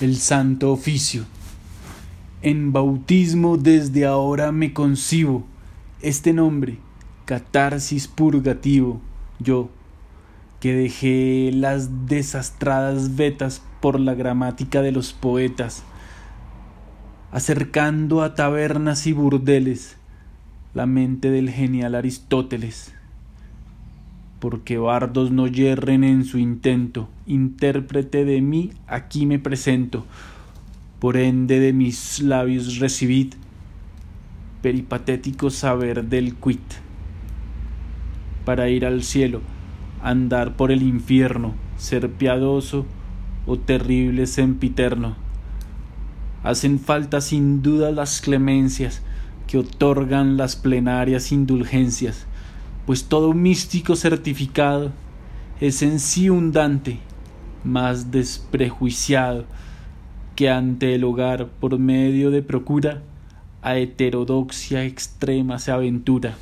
el 0.00 0.16
santo 0.16 0.72
oficio. 0.72 1.24
En 2.42 2.72
bautismo 2.72 3.56
desde 3.56 4.04
ahora 4.04 4.52
me 4.52 4.72
concibo 4.72 5.44
este 6.02 6.32
nombre, 6.32 6.78
catarsis 7.24 8.06
purgativo, 8.06 9.00
yo, 9.38 9.70
que 10.60 10.74
dejé 10.74 11.50
las 11.52 12.06
desastradas 12.06 13.16
vetas 13.16 13.62
por 13.80 13.98
la 13.98 14.14
gramática 14.14 14.82
de 14.82 14.92
los 14.92 15.12
poetas, 15.12 15.82
acercando 17.32 18.22
a 18.22 18.34
tabernas 18.34 19.06
y 19.06 19.12
burdeles 19.12 19.96
la 20.74 20.86
mente 20.86 21.30
del 21.30 21.50
genial 21.50 21.94
Aristóteles 21.94 22.92
porque 24.40 24.78
bardos 24.78 25.30
no 25.30 25.46
yerren 25.46 26.04
en 26.04 26.24
su 26.24 26.38
intento, 26.38 27.08
intérprete 27.26 28.24
de 28.24 28.40
mí 28.40 28.70
aquí 28.86 29.26
me 29.26 29.38
presento, 29.38 30.04
por 30.98 31.16
ende 31.16 31.60
de 31.60 31.72
mis 31.72 32.20
labios 32.20 32.78
recibid 32.78 33.34
peripatético 34.62 35.50
saber 35.50 36.04
del 36.04 36.34
quit, 36.34 36.60
para 38.44 38.68
ir 38.68 38.84
al 38.84 39.02
cielo, 39.02 39.40
andar 40.02 40.56
por 40.56 40.72
el 40.72 40.82
infierno, 40.82 41.54
ser 41.76 42.10
piadoso 42.10 42.86
o 43.46 43.58
terrible 43.58 44.26
sempiterno. 44.26 45.16
Hacen 46.42 46.78
falta 46.78 47.20
sin 47.20 47.62
duda 47.62 47.90
las 47.90 48.20
clemencias 48.20 49.02
que 49.46 49.58
otorgan 49.58 50.36
las 50.36 50.56
plenarias 50.56 51.32
indulgencias, 51.32 52.25
pues 52.86 53.04
todo 53.04 53.34
místico 53.34 53.96
certificado 53.96 54.92
es 55.60 55.82
en 55.82 55.98
sí 55.98 56.30
un 56.30 56.52
Dante 56.52 57.00
más 57.64 58.12
desprejuiciado 58.12 59.44
que 60.36 60.50
ante 60.50 60.94
el 60.94 61.02
hogar 61.02 61.48
por 61.48 61.78
medio 61.78 62.30
de 62.30 62.42
procura 62.42 63.02
a 63.60 63.76
heterodoxia 63.76 64.84
extrema 64.84 65.58
se 65.58 65.72
aventura, 65.72 66.36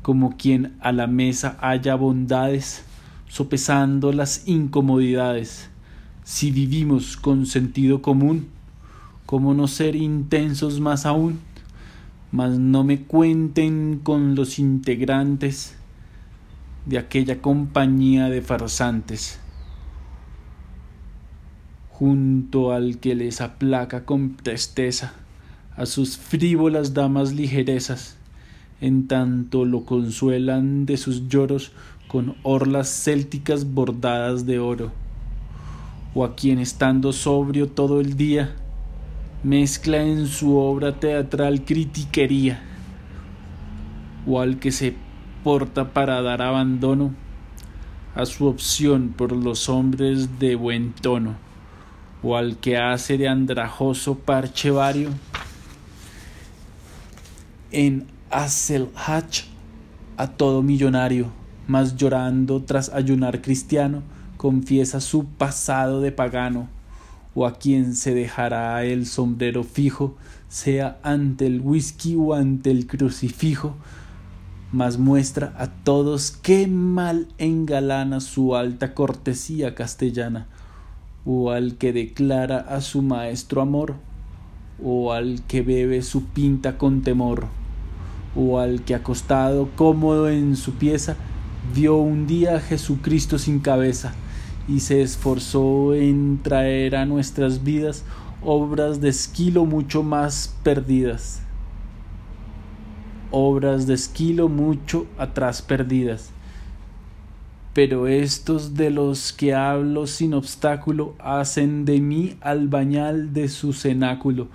como 0.00 0.36
quien 0.38 0.76
a 0.80 0.92
la 0.92 1.06
mesa 1.06 1.58
haya 1.60 1.96
bondades, 1.96 2.84
sopesando 3.28 4.12
las 4.12 4.48
incomodidades. 4.48 5.68
Si 6.24 6.50
vivimos 6.50 7.18
con 7.18 7.44
sentido 7.44 8.00
común, 8.00 8.46
¿cómo 9.26 9.52
no 9.52 9.68
ser 9.68 9.96
intensos 9.96 10.80
más 10.80 11.04
aún? 11.04 11.40
Mas 12.32 12.58
no 12.58 12.82
me 12.82 13.02
cuenten 13.02 14.00
con 14.02 14.34
los 14.34 14.58
integrantes 14.58 15.76
de 16.86 16.98
aquella 16.98 17.42
compañía 17.42 18.30
de 18.30 18.40
farsantes, 18.40 19.38
junto 21.90 22.72
al 22.72 22.98
que 22.98 23.14
les 23.14 23.42
aplaca 23.42 24.06
con 24.06 24.36
tristeza 24.36 25.12
a 25.76 25.84
sus 25.84 26.16
frívolas 26.16 26.94
damas 26.94 27.34
ligerezas, 27.34 28.16
en 28.80 29.06
tanto 29.06 29.66
lo 29.66 29.84
consuelan 29.84 30.86
de 30.86 30.96
sus 30.96 31.28
lloros 31.28 31.72
con 32.08 32.34
orlas 32.42 32.88
célticas 32.88 33.72
bordadas 33.72 34.46
de 34.46 34.58
oro, 34.58 34.90
o 36.14 36.24
a 36.24 36.34
quien 36.34 36.58
estando 36.58 37.12
sobrio 37.12 37.68
todo 37.68 38.00
el 38.00 38.16
día, 38.16 38.56
mezcla 39.42 40.00
en 40.02 40.28
su 40.28 40.56
obra 40.56 41.00
teatral 41.00 41.64
critiquería, 41.64 42.62
o 44.26 44.40
al 44.40 44.58
que 44.58 44.70
se 44.70 44.94
porta 45.42 45.92
para 45.92 46.22
dar 46.22 46.42
abandono 46.42 47.12
a 48.14 48.24
su 48.24 48.46
opción 48.46 49.14
por 49.16 49.32
los 49.32 49.68
hombres 49.68 50.38
de 50.38 50.54
buen 50.54 50.92
tono, 50.92 51.34
o 52.22 52.36
al 52.36 52.58
que 52.58 52.78
hace 52.78 53.18
de 53.18 53.26
andrajoso 53.26 54.16
parche 54.16 54.70
vario 54.70 55.10
en 57.72 58.06
Aselhach 58.30 59.44
a 60.16 60.28
todo 60.28 60.62
millonario, 60.62 61.32
mas 61.66 61.96
llorando 61.96 62.62
tras 62.62 62.90
ayunar 62.90 63.42
cristiano, 63.42 64.02
confiesa 64.36 65.00
su 65.00 65.24
pasado 65.24 66.00
de 66.00 66.12
pagano 66.12 66.68
o 67.34 67.46
a 67.46 67.58
quien 67.58 67.94
se 67.94 68.14
dejará 68.14 68.84
el 68.84 69.06
sombrero 69.06 69.64
fijo, 69.64 70.16
sea 70.48 70.98
ante 71.02 71.46
el 71.46 71.60
whisky 71.60 72.14
o 72.16 72.34
ante 72.34 72.70
el 72.70 72.86
crucifijo, 72.86 73.74
mas 74.72 74.98
muestra 74.98 75.54
a 75.58 75.68
todos 75.68 76.30
qué 76.30 76.66
mal 76.66 77.28
engalana 77.38 78.20
su 78.20 78.56
alta 78.56 78.94
cortesía 78.94 79.74
castellana, 79.74 80.46
o 81.24 81.50
al 81.50 81.76
que 81.76 81.92
declara 81.92 82.58
a 82.58 82.80
su 82.80 83.02
maestro 83.02 83.62
amor, 83.62 83.96
o 84.82 85.12
al 85.12 85.42
que 85.46 85.62
bebe 85.62 86.02
su 86.02 86.24
pinta 86.24 86.78
con 86.78 87.02
temor, 87.02 87.46
o 88.34 88.58
al 88.58 88.82
que 88.82 88.94
acostado 88.94 89.68
cómodo 89.76 90.28
en 90.28 90.56
su 90.56 90.72
pieza, 90.72 91.16
vio 91.74 91.96
un 91.96 92.26
día 92.26 92.56
a 92.56 92.60
Jesucristo 92.60 93.38
sin 93.38 93.60
cabeza, 93.60 94.14
y 94.68 94.80
se 94.80 95.02
esforzó 95.02 95.94
en 95.94 96.40
traer 96.42 96.96
a 96.96 97.06
nuestras 97.06 97.64
vidas 97.64 98.04
obras 98.42 99.00
de 99.00 99.08
esquilo 99.08 99.66
mucho 99.66 100.02
más 100.02 100.54
perdidas, 100.62 101.42
obras 103.30 103.86
de 103.86 103.94
esquilo 103.94 104.48
mucho 104.48 105.06
atrás 105.18 105.62
perdidas. 105.62 106.30
Pero 107.72 108.06
estos 108.06 108.74
de 108.74 108.90
los 108.90 109.32
que 109.32 109.54
hablo 109.54 110.06
sin 110.06 110.34
obstáculo 110.34 111.14
hacen 111.18 111.84
de 111.84 112.00
mí 112.00 112.36
albañal 112.40 113.32
de 113.32 113.48
su 113.48 113.72
cenáculo, 113.72 114.48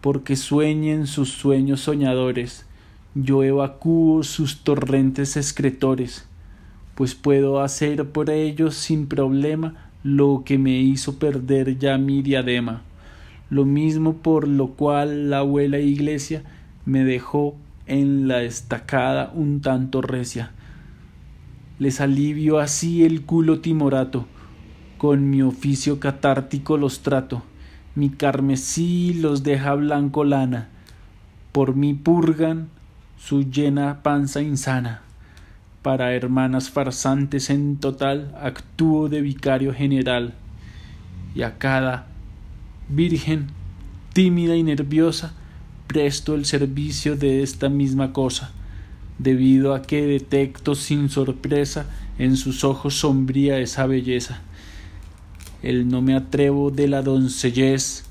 porque 0.00 0.36
sueñen 0.36 1.06
sus 1.06 1.30
sueños 1.30 1.80
soñadores, 1.80 2.64
yo 3.14 3.42
evacúo 3.42 4.22
sus 4.22 4.62
torrentes 4.62 5.36
excretores 5.36 6.29
pues 7.00 7.14
puedo 7.14 7.62
hacer 7.62 8.10
por 8.10 8.28
ellos 8.28 8.74
sin 8.74 9.06
problema 9.06 9.88
lo 10.02 10.42
que 10.44 10.58
me 10.58 10.80
hizo 10.80 11.18
perder 11.18 11.78
ya 11.78 11.96
mi 11.96 12.20
diadema, 12.20 12.82
lo 13.48 13.64
mismo 13.64 14.18
por 14.18 14.46
lo 14.46 14.72
cual 14.72 15.30
la 15.30 15.38
abuela 15.38 15.78
iglesia 15.78 16.42
me 16.84 17.02
dejó 17.04 17.56
en 17.86 18.28
la 18.28 18.42
estacada 18.42 19.32
un 19.34 19.62
tanto 19.62 20.02
recia. 20.02 20.50
Les 21.78 22.02
alivio 22.02 22.58
así 22.58 23.02
el 23.02 23.22
culo 23.22 23.60
timorato, 23.60 24.26
con 24.98 25.30
mi 25.30 25.40
oficio 25.40 26.00
catártico 26.00 26.76
los 26.76 27.00
trato, 27.00 27.42
mi 27.94 28.10
carmesí 28.10 29.14
los 29.14 29.42
deja 29.42 29.74
blanco 29.74 30.22
lana, 30.22 30.68
por 31.50 31.74
mí 31.74 31.94
purgan 31.94 32.68
su 33.16 33.50
llena 33.50 34.02
panza 34.02 34.42
insana 34.42 35.00
para 35.82 36.14
hermanas 36.14 36.70
farsantes 36.70 37.50
en 37.50 37.76
total 37.76 38.34
actúo 38.40 39.08
de 39.08 39.20
vicario 39.20 39.72
general. 39.72 40.34
Y 41.34 41.42
a 41.42 41.58
cada 41.58 42.06
virgen 42.88 43.48
tímida 44.12 44.56
y 44.56 44.62
nerviosa 44.62 45.34
presto 45.86 46.34
el 46.34 46.44
servicio 46.44 47.16
de 47.16 47.42
esta 47.42 47.68
misma 47.68 48.12
cosa 48.12 48.52
debido 49.18 49.74
a 49.74 49.82
que 49.82 50.06
detecto 50.06 50.74
sin 50.74 51.08
sorpresa 51.08 51.86
en 52.18 52.36
sus 52.36 52.64
ojos 52.64 52.94
sombría 52.94 53.58
esa 53.58 53.86
belleza. 53.86 54.40
El 55.62 55.88
no 55.88 56.00
me 56.00 56.14
atrevo 56.14 56.70
de 56.70 56.88
la 56.88 57.02
doncellez 57.02 58.04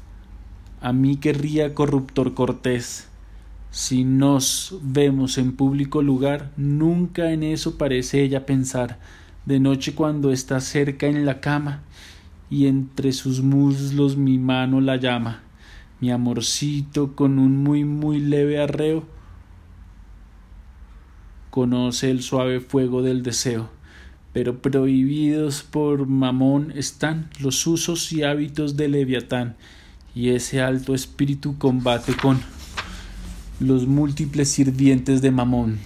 a 0.81 0.94
mí 0.94 1.18
querría 1.18 1.74
corruptor 1.74 2.34
cortés 2.34 3.09
si 3.72 4.03
nos 4.03 4.78
vemos 4.81 5.38
en 5.38 5.56
público 5.56 6.02
lugar, 6.02 6.52
nunca 6.57 7.31
en 7.31 7.44
eso 7.44 7.78
parece 7.78 8.24
ella 8.24 8.46
pensar. 8.46 9.00
De 9.46 9.59
noche 9.59 9.94
cuando 9.94 10.31
está 10.31 10.59
cerca 10.59 11.07
en 11.07 11.25
la 11.25 11.40
cama 11.40 11.84
y 12.50 12.66
entre 12.66 13.13
sus 13.13 13.42
muslos 13.42 14.18
mi 14.18 14.39
mano 14.39 14.81
la 14.81 14.95
llama, 14.95 15.44
mi 16.00 16.12
amorcito 16.12 17.16
con 17.16 17.38
un 17.38 17.63
muy 17.63 17.86
muy 17.86 18.19
leve 18.19 18.60
arreo 18.60 19.06
conoce 21.50 22.10
el 22.10 22.22
suave 22.22 22.60
fuego 22.60 23.01
del 23.01 23.24
deseo. 23.24 23.69
Pero 24.33 24.62
prohibidos 24.62 25.63
por 25.63 26.07
Mamón 26.07 26.72
están 26.75 27.30
los 27.39 27.65
usos 27.65 28.12
y 28.12 28.24
hábitos 28.24 28.77
de 28.77 28.88
Leviatán, 28.88 29.56
y 30.13 30.30
ese 30.30 30.62
alto 30.62 30.94
espíritu 30.94 31.57
combate 31.57 32.15
con 32.15 32.39
los 33.60 33.88
múltiples 33.88 34.50
sirvientes 34.50 35.22
de 35.22 35.32
Mamón, 35.32 35.80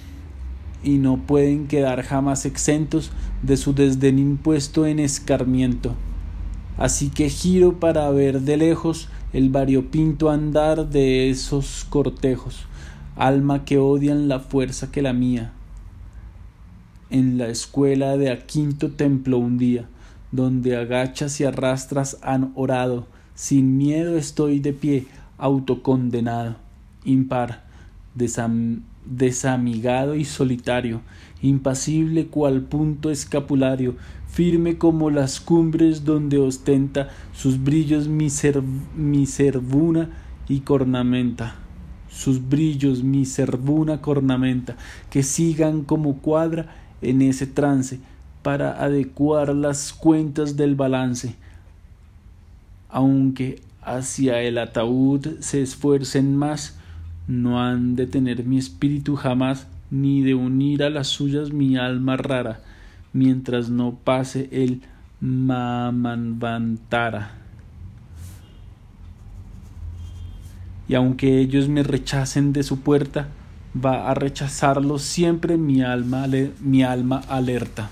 y 0.83 0.97
no 0.97 1.17
pueden 1.17 1.67
quedar 1.67 2.03
jamás 2.03 2.45
exentos 2.45 3.11
de 3.41 3.57
su 3.57 3.73
desdén 3.73 4.19
impuesto 4.19 4.85
en 4.85 4.99
escarmiento. 4.99 5.95
Así 6.77 7.09
que 7.09 7.29
giro 7.29 7.79
para 7.79 8.09
ver 8.11 8.41
de 8.41 8.57
lejos 8.57 9.09
el 9.31 9.49
variopinto 9.49 10.29
andar 10.29 10.89
de 10.89 11.29
esos 11.31 11.85
cortejos, 11.89 12.65
alma 13.15 13.65
que 13.65 13.79
odian 13.79 14.27
la 14.27 14.39
fuerza 14.39 14.91
que 14.91 15.01
la 15.01 15.13
mía. 15.13 15.51
En 17.09 17.37
la 17.37 17.47
escuela 17.47 18.17
de 18.17 18.31
a 18.31 18.45
quinto 18.45 18.91
templo 18.91 19.39
un 19.39 19.57
día, 19.57 19.87
donde 20.31 20.77
agachas 20.77 21.39
y 21.39 21.45
arrastras 21.45 22.17
han 22.21 22.51
orado, 22.55 23.07
sin 23.33 23.77
miedo 23.77 24.17
estoy 24.17 24.59
de 24.59 24.73
pie, 24.73 25.07
autocondenado, 25.37 26.55
impar, 27.05 27.63
desamigado 29.05 30.15
y 30.15 30.25
solitario, 30.25 31.01
impasible 31.41 32.27
cual 32.27 32.61
punto 32.61 33.09
escapulario, 33.09 33.95
firme 34.27 34.77
como 34.77 35.09
las 35.09 35.39
cumbres 35.39 36.05
donde 36.05 36.37
ostenta 36.37 37.09
sus 37.33 37.63
brillos 37.63 38.07
mi, 38.07 38.27
mi 38.95 39.25
cervuna 39.25 40.09
y 40.47 40.61
cornamenta 40.61 41.55
sus 42.13 42.47
brillos 42.47 43.03
mi 43.03 43.25
cervuna 43.25 44.01
cornamenta, 44.01 44.77
que 45.09 45.23
sigan 45.23 45.83
como 45.83 46.19
cuadra 46.19 46.67
en 47.01 47.21
ese 47.21 47.47
trance, 47.47 47.99
para 48.43 48.83
adecuar 48.83 49.55
las 49.55 49.93
cuentas 49.93 50.57
del 50.57 50.75
balance, 50.75 51.35
aunque 52.89 53.61
hacia 53.81 54.41
el 54.41 54.57
ataúd 54.57 55.39
se 55.39 55.61
esfuercen 55.61 56.35
más, 56.35 56.77
no 57.27 57.61
han 57.61 57.95
de 57.95 58.07
tener 58.07 58.45
mi 58.45 58.57
espíritu 58.57 59.15
jamás, 59.15 59.67
ni 59.91 60.21
de 60.21 60.35
unir 60.35 60.83
a 60.83 60.89
las 60.89 61.07
suyas 61.07 61.51
mi 61.51 61.77
alma 61.77 62.17
rara, 62.17 62.61
mientras 63.13 63.69
no 63.69 63.95
pase 64.03 64.49
el 64.51 64.81
Mamanvantara. 65.21 67.43
y 70.87 70.95
aunque 70.95 71.39
ellos 71.39 71.69
me 71.69 71.83
rechacen 71.83 72.53
de 72.53 72.63
su 72.63 72.81
puerta, 72.81 73.27
va 73.83 74.09
a 74.09 74.13
rechazarlos 74.13 75.01
siempre 75.01 75.57
mi 75.57 75.81
alma, 75.81 76.25
mi 76.61 76.83
alma 76.83 77.21
alerta. 77.29 77.89